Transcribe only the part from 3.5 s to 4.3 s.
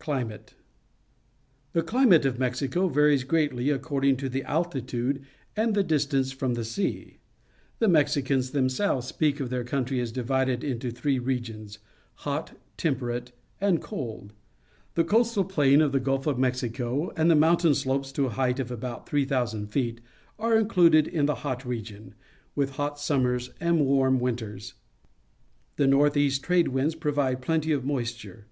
according to